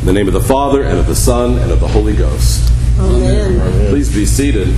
[0.00, 2.72] In the name of the Father, and of the Son, and of the Holy Ghost.
[2.98, 3.90] Amen.
[3.90, 4.68] Please be seated.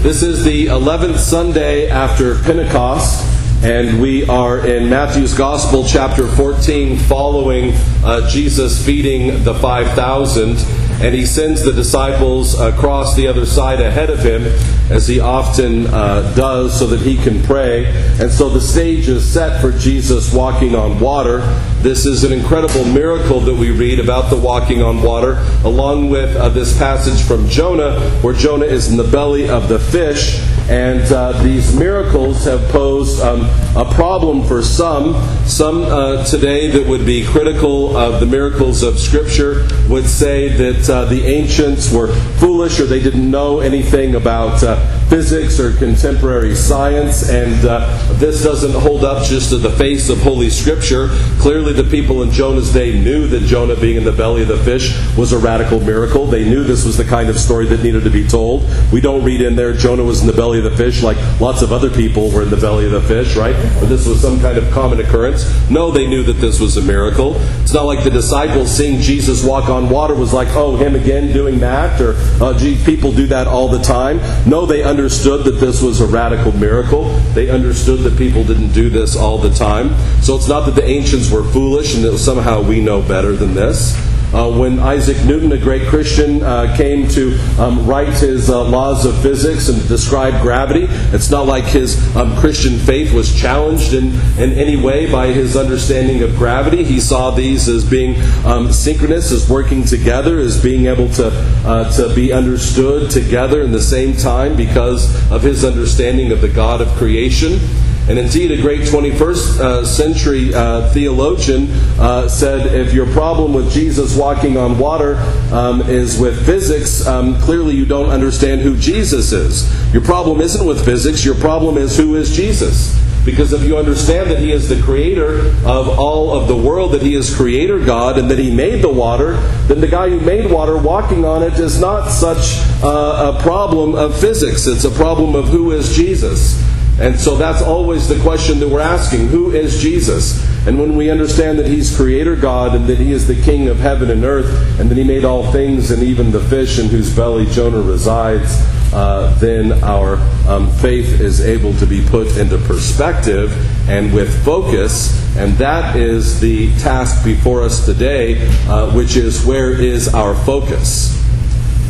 [0.00, 3.26] This is the 11th Sunday after Pentecost,
[3.64, 7.72] and we are in Matthew's Gospel, chapter 14, following
[8.04, 10.58] uh, Jesus feeding the 5,000
[11.02, 14.44] and he sends the disciples across the other side ahead of him,
[14.90, 17.86] as he often uh, does, so that he can pray.
[18.20, 21.40] And so the stage is set for Jesus walking on water.
[21.80, 26.34] This is an incredible miracle that we read about the walking on water, along with
[26.36, 30.40] uh, this passage from Jonah, where Jonah is in the belly of the fish.
[30.66, 33.42] And uh, these miracles have posed um,
[33.76, 35.14] a problem for some.
[35.44, 40.88] Some uh, today that would be critical of the miracles of Scripture would say that
[40.94, 42.06] uh, the ancients were
[42.38, 44.76] foolish or they didn't know anything about uh,
[45.08, 50.18] physics or contemporary science, and uh, this doesn't hold up just to the face of
[50.22, 51.08] Holy Scripture.
[51.40, 54.56] Clearly, the people in Jonah's day knew that Jonah being in the belly of the
[54.58, 56.26] fish was a radical miracle.
[56.26, 58.64] They knew this was the kind of story that needed to be told.
[58.92, 61.62] We don't read in there Jonah was in the belly of the fish like lots
[61.62, 63.54] of other people were in the belly of the fish, right?
[63.82, 65.44] Or this was some kind of common occurrence.
[65.68, 67.34] No, they knew that this was a miracle.
[67.62, 71.32] It's not like the disciples seeing Jesus walk on water was like, oh, him again
[71.32, 74.18] doing that, or uh, gee, people do that all the time.
[74.48, 77.14] No, they understood that this was a radical miracle.
[77.34, 79.94] They understood that people didn't do this all the time.
[80.22, 83.54] So it's not that the ancients were foolish and that somehow we know better than
[83.54, 83.94] this.
[84.34, 89.06] Uh, when Isaac Newton, a great Christian, uh, came to um, write his uh, laws
[89.06, 94.06] of physics and describe gravity, it's not like his um, Christian faith was challenged in,
[94.36, 96.82] in any way by his understanding of gravity.
[96.82, 101.28] He saw these as being um, synchronous, as working together, as being able to,
[101.64, 106.48] uh, to be understood together in the same time because of his understanding of the
[106.48, 107.60] God of creation.
[108.06, 113.72] And indeed, a great 21st uh, century uh, theologian uh, said if your problem with
[113.72, 115.16] Jesus walking on water
[115.50, 119.94] um, is with physics, um, clearly you don't understand who Jesus is.
[119.94, 123.00] Your problem isn't with physics, your problem is who is Jesus.
[123.24, 127.00] Because if you understand that He is the creator of all of the world, that
[127.00, 129.36] He is creator God, and that He made the water,
[129.66, 133.94] then the guy who made water walking on it is not such uh, a problem
[133.94, 134.66] of physics.
[134.66, 136.62] It's a problem of who is Jesus.
[137.00, 140.44] And so that's always the question that we're asking who is Jesus?
[140.66, 143.78] And when we understand that He's Creator God and that He is the King of
[143.78, 147.14] heaven and earth and that He made all things and even the fish in whose
[147.14, 150.16] belly Jonah resides, uh, then our
[150.48, 153.52] um, faith is able to be put into perspective
[153.88, 155.20] and with focus.
[155.36, 161.20] And that is the task before us today, uh, which is where is our focus?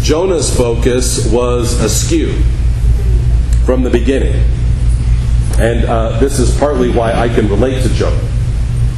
[0.03, 2.33] Jonah's focus was askew
[3.67, 4.54] from the beginning.
[5.59, 8.29] And uh, this is partly why I can relate to Jonah.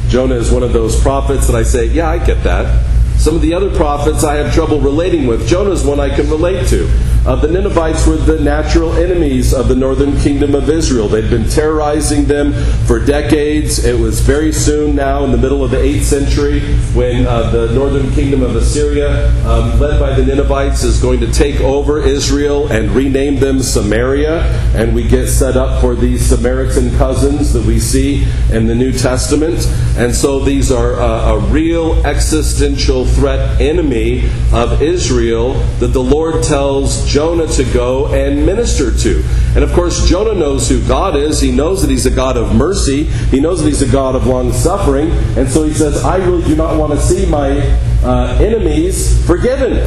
[0.07, 2.85] Jonah is one of those prophets that I say, yeah, I get that.
[3.17, 5.47] Some of the other prophets I have trouble relating with.
[5.47, 6.87] Jonah is one I can relate to.
[7.27, 11.09] Uh, the Ninevites were the natural enemies of the northern kingdom of Israel.
[11.09, 12.53] They'd been terrorizing them
[12.85, 13.83] for decades.
[13.83, 16.61] It was very soon now, in the middle of the 8th century,
[16.93, 21.29] when uh, the northern kingdom of Assyria, um, led by the Ninevites, is going to
[21.29, 24.43] take over Israel and rename them Samaria.
[24.73, 28.93] And we get set up for these Samaritan cousins that we see in the New
[28.93, 29.67] Testament.
[29.97, 36.41] And so these are uh, a real existential threat enemy of Israel that the Lord
[36.41, 39.23] tells Jonah to go and minister to.
[39.55, 41.41] And of course, Jonah knows who God is.
[41.41, 43.05] He knows that He's a God of mercy.
[43.05, 45.09] He knows that He's a God of long suffering.
[45.35, 47.57] And so he says, I really do not want to see my
[48.03, 49.77] uh, enemies forgiven.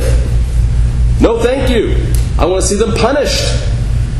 [1.21, 2.05] No, thank you.
[2.37, 3.70] I want to see them punished.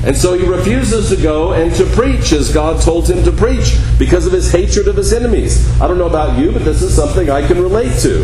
[0.03, 3.77] And so he refuses to go and to preach as God told him to preach
[3.99, 5.69] because of his hatred of his enemies.
[5.79, 8.23] I don't know about you, but this is something I can relate to.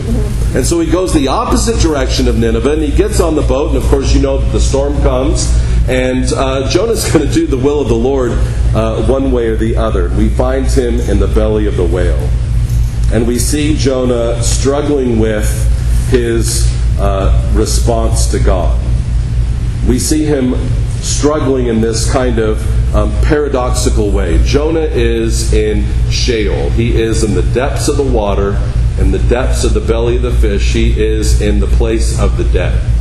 [0.55, 3.75] And so he goes the opposite direction of Nineveh and he gets on the boat.
[3.75, 5.53] And of course, you know that the storm comes.
[5.87, 8.33] And uh, Jonah's going to do the will of the Lord
[8.75, 10.09] uh, one way or the other.
[10.09, 12.29] We find him in the belly of the whale.
[13.13, 15.47] And we see Jonah struggling with
[16.09, 18.83] his uh, response to God.
[19.87, 20.55] We see him
[21.07, 24.43] struggling in this kind of um, paradoxical way.
[24.45, 26.71] Jonah is in Sheol.
[26.71, 28.57] He is in the depths of the water,
[28.99, 30.73] in the depths of the belly of the fish.
[30.73, 32.96] He is in the place of the dead.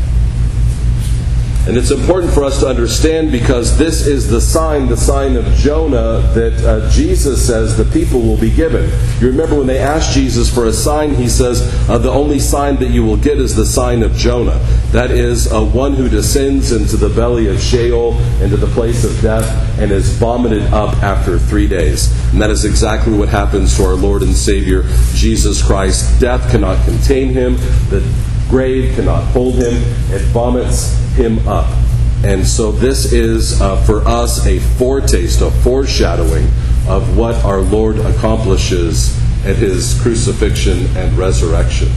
[1.68, 5.46] And it's important for us to understand because this is the sign, the sign of
[5.56, 8.88] Jonah, that uh, Jesus says the people will be given.
[9.20, 12.76] You remember when they asked Jesus for a sign, he says, uh, The only sign
[12.78, 14.60] that you will get is the sign of Jonah.
[14.92, 18.14] That is, uh, one who descends into the belly of Sheol,
[18.44, 22.12] into the place of death, and is vomited up after three days.
[22.32, 24.84] And that is exactly what happens to our Lord and Savior,
[25.14, 26.20] Jesus Christ.
[26.22, 27.56] Death cannot contain him,
[27.90, 28.08] the
[28.50, 29.74] grave cannot hold him,
[30.14, 31.68] it vomits him up.
[32.24, 36.46] And so this is uh, for us a foretaste, a foreshadowing
[36.88, 39.16] of what our Lord accomplishes
[39.46, 41.90] at his crucifixion and resurrection.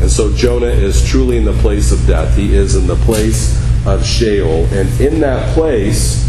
[0.00, 2.36] And so Jonah is truly in the place of death.
[2.36, 4.66] He is in the place of Sheol.
[4.66, 6.24] And in that place,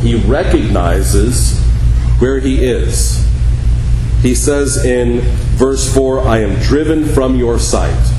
[0.00, 1.60] he recognizes
[2.18, 3.24] where he is.
[4.22, 5.20] He says in
[5.56, 8.09] verse 4, I am driven from your sight.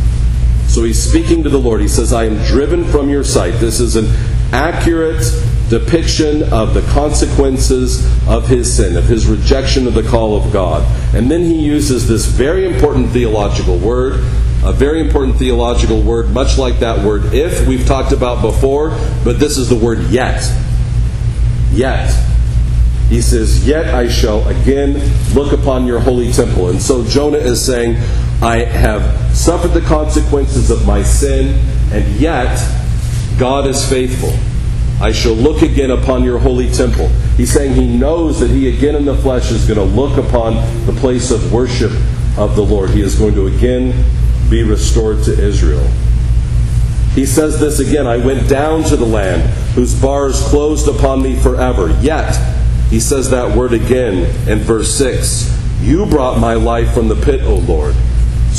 [0.71, 1.81] So he's speaking to the Lord.
[1.81, 3.55] He says, I am driven from your sight.
[3.55, 4.05] This is an
[4.53, 5.21] accurate
[5.67, 10.85] depiction of the consequences of his sin, of his rejection of the call of God.
[11.13, 14.21] And then he uses this very important theological word,
[14.63, 18.91] a very important theological word, much like that word if we've talked about before,
[19.25, 20.41] but this is the word yet.
[21.73, 22.17] Yet.
[23.09, 25.01] He says, Yet I shall again
[25.33, 26.69] look upon your holy temple.
[26.69, 28.01] And so Jonah is saying,
[28.41, 32.57] I have suffered the consequences of my sin, and yet
[33.37, 34.33] God is faithful.
[34.99, 37.07] I shall look again upon your holy temple.
[37.37, 40.55] He's saying he knows that he again in the flesh is going to look upon
[40.85, 41.91] the place of worship
[42.35, 42.89] of the Lord.
[42.89, 43.93] He is going to again
[44.49, 45.87] be restored to Israel.
[47.13, 49.41] He says this again I went down to the land
[49.75, 51.95] whose bars closed upon me forever.
[52.01, 52.33] Yet,
[52.89, 54.17] he says that word again
[54.49, 57.95] in verse 6 You brought my life from the pit, O Lord.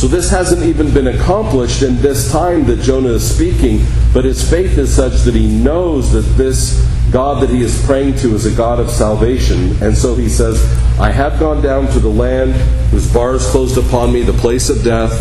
[0.03, 4.43] So this hasn't even been accomplished in this time that Jonah is speaking, but his
[4.43, 8.45] faith is such that he knows that this God that he is praying to is
[8.45, 9.81] a God of salvation.
[9.81, 10.61] And so he says,
[10.99, 12.51] I have gone down to the land
[12.91, 15.13] whose bars closed upon me, the place of death,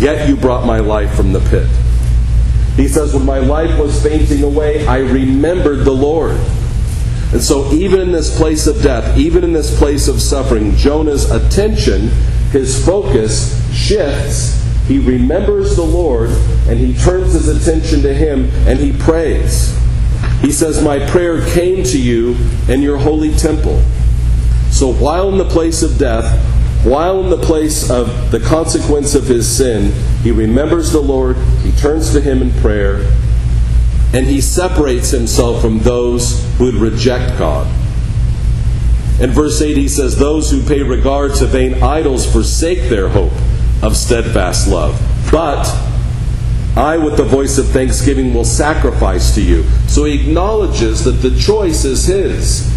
[0.00, 1.68] yet you brought my life from the pit.
[2.74, 6.40] He says, When my life was fainting away, I remembered the Lord.
[7.34, 11.30] And so, even in this place of death, even in this place of suffering, Jonah's
[11.30, 12.08] attention,
[12.50, 14.60] his focus shifts.
[14.86, 16.30] He remembers the Lord
[16.68, 19.76] and he turns his attention to him and he prays.
[20.40, 22.36] He says, My prayer came to you
[22.68, 23.80] in your holy temple.
[24.70, 26.40] So, while in the place of death,
[26.84, 29.92] while in the place of the consequence of his sin,
[30.22, 33.08] he remembers the Lord, he turns to him in prayer,
[34.12, 37.66] and he separates himself from those who would reject God.
[39.20, 43.32] In verse 8, he says, Those who pay regard to vain idols forsake their hope
[43.82, 45.00] of steadfast love.
[45.30, 45.64] But
[46.76, 49.64] I, with the voice of thanksgiving, will sacrifice to you.
[49.88, 52.70] So he acknowledges that the choice is his.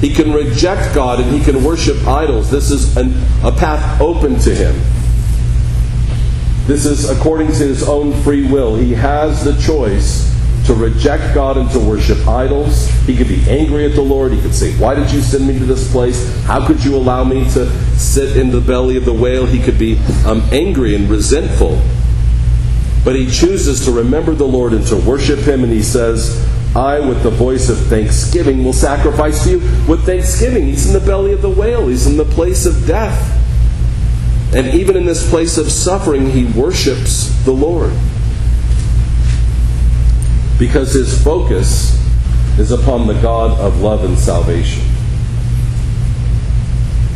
[0.00, 2.50] He can reject God and he can worship idols.
[2.50, 3.12] This is an,
[3.42, 4.74] a path open to him.
[6.66, 8.76] This is according to his own free will.
[8.76, 10.28] He has the choice
[10.66, 12.88] to reject God and to worship idols.
[13.06, 14.32] He could be angry at the Lord.
[14.32, 16.42] He could say, Why did you send me to this place?
[16.44, 17.64] How could you allow me to
[17.98, 19.46] sit in the belly of the whale?
[19.46, 21.80] He could be um, angry and resentful.
[23.04, 26.46] But he chooses to remember the Lord and to worship him, and he says,
[26.76, 29.58] I, with the voice of thanksgiving, will sacrifice to you
[29.88, 30.66] with thanksgiving.
[30.66, 33.34] He's in the belly of the whale, he's in the place of death.
[34.54, 37.92] And even in this place of suffering, he worships the Lord
[40.58, 41.94] because his focus
[42.58, 44.87] is upon the God of love and salvation.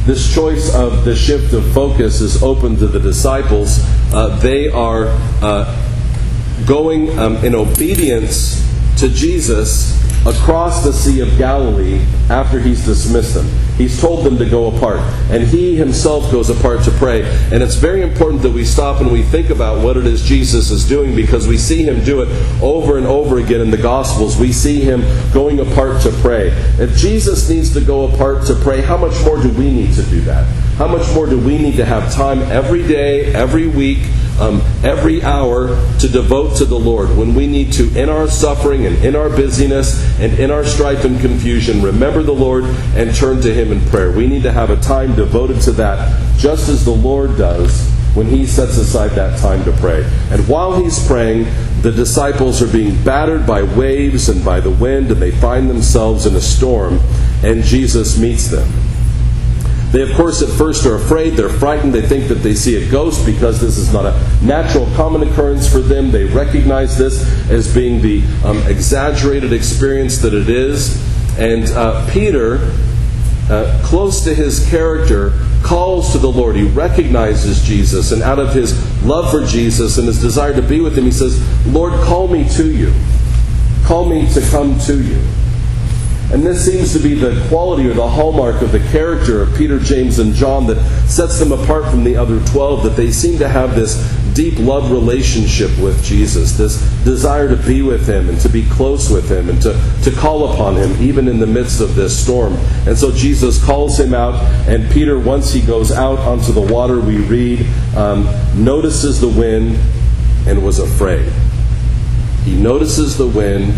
[0.05, 3.79] This choice of the shift of focus is open to the disciples.
[4.13, 5.07] Uh, they are
[5.41, 8.62] uh, going um, in obedience
[9.03, 13.49] to Jesus across the Sea of Galilee after he's dismissed them.
[13.77, 17.23] He's told them to go apart, and he himself goes apart to pray.
[17.51, 20.71] And it's very important that we stop and we think about what it is Jesus
[20.71, 22.29] is doing because we see him do it
[22.63, 24.37] over and over again in the Gospels.
[24.37, 26.51] We see him going apart to pray.
[26.79, 30.03] If Jesus needs to go apart to pray, how much more do we need to
[30.05, 30.45] do that?
[30.77, 33.99] How much more do we need to have time every day, every week?
[34.43, 35.69] Um, every hour
[36.01, 39.29] to devote to the Lord when we need to, in our suffering and in our
[39.29, 42.65] busyness and in our strife and confusion, remember the Lord
[42.97, 44.11] and turn to Him in prayer.
[44.11, 48.27] We need to have a time devoted to that, just as the Lord does when
[48.27, 50.05] He sets aside that time to pray.
[50.31, 51.45] And while He's praying,
[51.83, 56.27] the disciples are being battered by waves and by the wind, and they find themselves
[56.27, 56.99] in a storm,
[57.45, 58.69] and Jesus meets them.
[59.93, 62.91] They, of course, at first are afraid, they're frightened, they think that they see a
[62.91, 66.11] ghost because this is not a natural common occurrence for them.
[66.11, 70.97] They recognize this as being the um, exaggerated experience that it is.
[71.39, 72.73] And uh, Peter,
[73.51, 76.57] uh, close to his character, calls to the Lord.
[76.57, 78.73] He recognizes Jesus, and out of his
[79.05, 82.49] love for Jesus and his desire to be with him, he says, Lord, call me
[82.51, 82.95] to you.
[83.85, 85.23] Call me to come to you.
[86.33, 89.79] And this seems to be the quality or the hallmark of the character of Peter,
[89.79, 93.49] James, and John that sets them apart from the other 12, that they seem to
[93.49, 93.97] have this
[94.33, 99.11] deep love relationship with Jesus, this desire to be with him and to be close
[99.11, 102.55] with him and to, to call upon him even in the midst of this storm.
[102.87, 106.99] And so Jesus calls him out, and Peter, once he goes out onto the water,
[106.99, 109.79] we read, um, notices the wind
[110.47, 111.31] and was afraid.
[112.45, 113.75] He notices the wind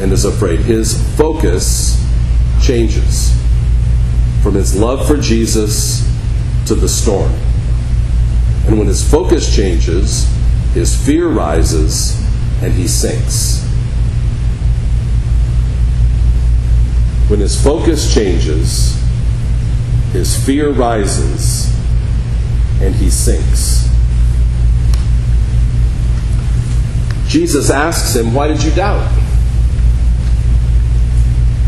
[0.00, 0.60] and is afraid.
[0.60, 2.00] His focus
[2.62, 3.36] changes
[4.42, 6.06] from his love for Jesus
[6.66, 7.32] to the storm.
[8.66, 10.26] And when his focus changes,
[10.72, 12.20] his fear rises
[12.62, 13.62] and he sinks.
[17.28, 19.00] When his focus changes,
[20.12, 21.74] his fear rises
[22.80, 23.88] and he sinks.
[27.28, 29.23] Jesus asks him, Why did you doubt?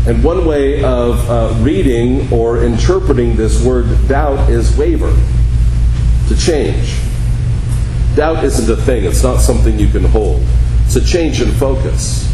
[0.07, 5.13] And one way of uh, reading or interpreting this word doubt is waver,
[6.29, 6.97] to change.
[8.15, 10.41] Doubt isn't a thing, it's not something you can hold.
[10.85, 12.25] It's a change in focus.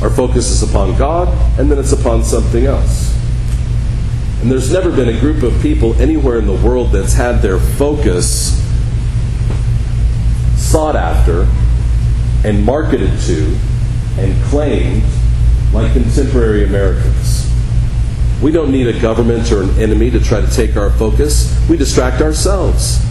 [0.00, 1.28] Our focus is upon God,
[1.60, 3.14] and then it's upon something else.
[4.40, 7.58] And there's never been a group of people anywhere in the world that's had their
[7.58, 8.58] focus
[10.56, 11.46] sought after
[12.48, 13.58] and marketed to
[14.18, 15.04] and claimed
[15.72, 17.50] like contemporary Americans.
[18.42, 21.56] We don't need a government or an enemy to try to take our focus.
[21.68, 23.04] We distract ourselves.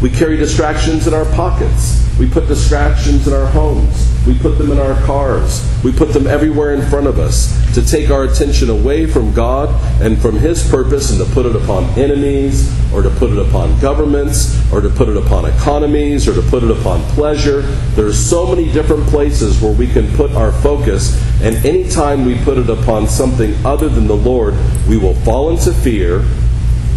[0.00, 2.04] We carry distractions in our pockets.
[2.18, 4.07] We put distractions in our homes.
[4.26, 5.66] We put them in our cars.
[5.82, 9.70] We put them everywhere in front of us to take our attention away from God
[10.02, 13.78] and from His purpose and to put it upon enemies or to put it upon
[13.80, 17.62] governments or to put it upon economies or to put it upon pleasure.
[17.94, 22.36] There are so many different places where we can put our focus, and anytime we
[22.44, 24.54] put it upon something other than the Lord,
[24.88, 26.24] we will fall into fear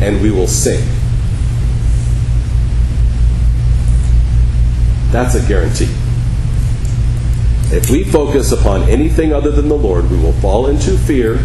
[0.01, 0.83] and we will sink.
[5.11, 6.00] That's a guarantee.
[7.71, 11.39] If we focus upon anything other than the Lord, we will fall into fear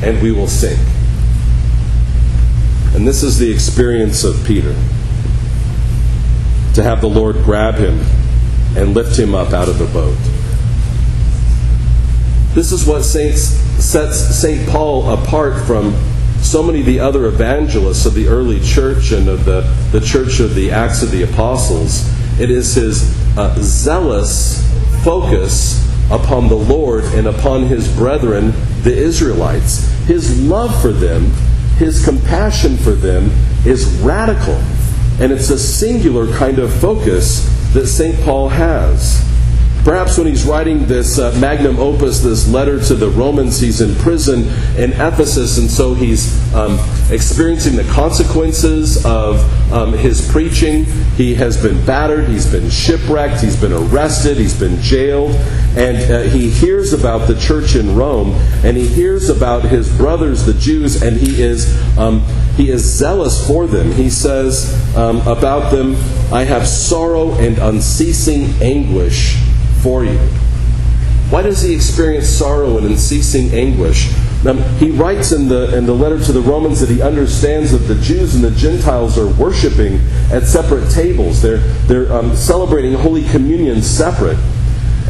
[0.00, 0.78] and we will sink.
[2.94, 4.74] And this is the experience of Peter
[6.74, 7.98] to have the Lord grab him
[8.76, 10.16] and lift him up out of the boat.
[12.54, 14.68] This is what Saints, sets St.
[14.68, 15.96] Paul apart from
[16.40, 20.38] so many of the other evangelists of the early church and of the, the church
[20.38, 22.08] of the Acts of the Apostles.
[22.40, 24.67] It is his uh, zealous
[25.02, 28.52] focus upon the Lord and upon his brethren,
[28.82, 29.88] the Israelites.
[30.06, 31.30] His love for them,
[31.76, 33.30] his compassion for them
[33.66, 34.54] is radical.
[35.20, 38.18] And it's a singular kind of focus that St.
[38.24, 39.27] Paul has.
[39.88, 43.94] Perhaps when he's writing this uh, magnum opus, this letter to the Romans, he's in
[43.94, 44.40] prison
[44.76, 46.78] in Ephesus, and so he's um,
[47.10, 49.40] experiencing the consequences of
[49.72, 50.84] um, his preaching.
[51.16, 55.30] He has been battered, he's been shipwrecked, he's been arrested, he's been jailed,
[55.74, 58.32] and uh, he hears about the church in Rome,
[58.64, 61.66] and he hears about his brothers, the Jews, and he is
[61.96, 62.20] um,
[62.58, 63.90] he is zealous for them.
[63.92, 64.68] He says
[64.98, 65.96] um, about them,
[66.30, 69.47] "I have sorrow and unceasing anguish."
[69.82, 70.18] For you.
[71.30, 74.10] Why does he experience sorrow and unceasing anguish?
[74.44, 77.92] Now, he writes in the, in the letter to the Romans that he understands that
[77.92, 80.00] the Jews and the Gentiles are worshiping
[80.32, 81.42] at separate tables.
[81.42, 84.38] They're, they're um, celebrating Holy Communion separate.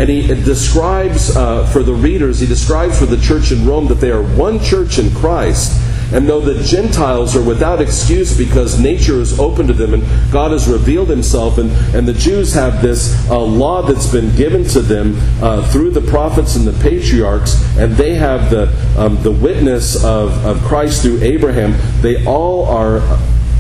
[0.01, 3.97] And he describes uh, for the readers, he describes for the church in Rome that
[3.97, 5.73] they are one church in Christ
[6.13, 10.53] and though the Gentiles are without excuse because nature is open to them and God
[10.53, 14.81] has revealed himself, and, and the Jews have this uh, law that's been given to
[14.81, 20.03] them uh, through the prophets and the patriarchs, and they have the, um, the witness
[20.03, 23.01] of, of Christ through Abraham, they all are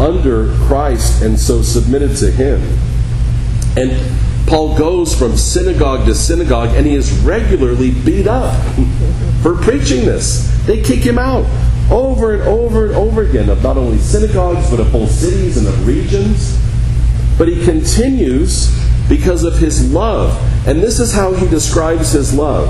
[0.00, 2.62] under Christ and so submitted to him.
[3.76, 8.54] And Paul goes from synagogue to synagogue and he is regularly beat up
[9.42, 10.48] for preaching this.
[10.66, 11.44] They kick him out
[11.90, 15.66] over and over and over again of not only synagogues, but of whole cities and
[15.66, 16.58] of regions.
[17.38, 18.76] But he continues
[19.08, 20.36] because of his love.
[20.66, 22.68] And this is how he describes his love.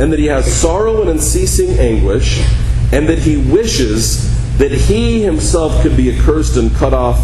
[0.00, 2.42] And that he has sorrow and unceasing anguish,
[2.92, 7.18] and that he wishes that he himself could be accursed and cut off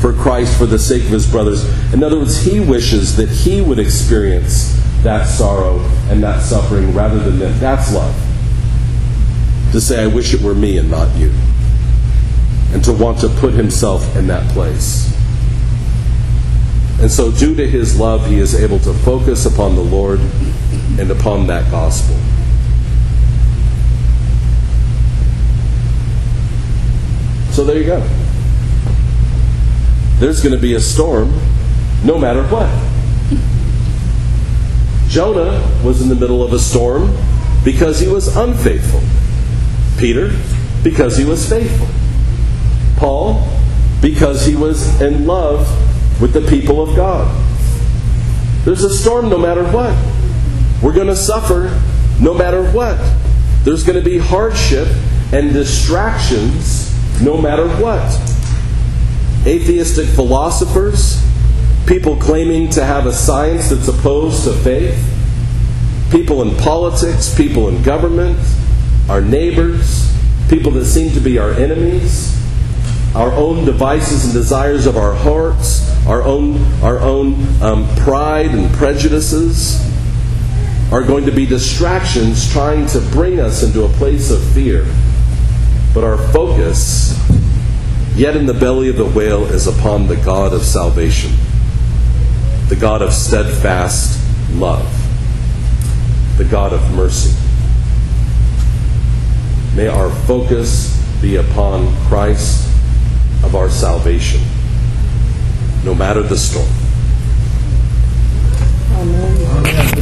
[0.00, 1.64] for Christ for the sake of his brothers.
[1.92, 7.18] In other words, he wishes that he would experience that sorrow and that suffering rather
[7.18, 7.58] than them.
[7.58, 8.31] That's love.
[9.72, 11.32] To say, I wish it were me and not you.
[12.72, 15.10] And to want to put himself in that place.
[17.00, 20.20] And so, due to his love, he is able to focus upon the Lord
[21.00, 22.16] and upon that gospel.
[27.52, 28.00] So, there you go.
[30.18, 31.32] There's going to be a storm
[32.04, 32.70] no matter what.
[35.08, 37.16] Jonah was in the middle of a storm
[37.64, 39.00] because he was unfaithful.
[40.02, 40.36] Peter,
[40.82, 41.86] because he was faithful.
[42.96, 43.48] Paul,
[44.00, 45.60] because he was in love
[46.20, 47.30] with the people of God.
[48.64, 49.94] There's a storm no matter what.
[50.82, 51.80] We're going to suffer
[52.20, 52.98] no matter what.
[53.62, 54.88] There's going to be hardship
[55.32, 56.90] and distractions
[57.22, 58.02] no matter what
[59.46, 61.20] atheistic philosophers,
[61.86, 64.96] people claiming to have a science that's opposed to faith,
[66.10, 68.38] people in politics, people in government,
[69.12, 70.10] our neighbors,
[70.48, 72.36] people that seem to be our enemies,
[73.14, 78.72] our own devices and desires of our hearts, our own, our own um, pride and
[78.72, 79.80] prejudices
[80.90, 84.86] are going to be distractions trying to bring us into a place of fear.
[85.94, 87.12] But our focus
[88.14, 91.32] Yet in the belly of the whale is upon the God of salvation,
[92.68, 94.20] the God of steadfast
[94.52, 94.86] love,
[96.36, 97.34] the God of mercy.
[99.74, 102.68] May our focus be upon Christ
[103.42, 104.40] of our salvation,
[105.84, 106.68] no matter the storm.
[108.92, 109.66] Amen.
[109.66, 110.01] Amen.